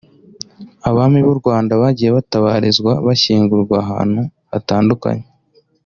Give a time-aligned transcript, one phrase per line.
[0.89, 5.25] Abami b’u Rwanda bagiye batabarizwa(bashyingurwa) ahantu hatandukanye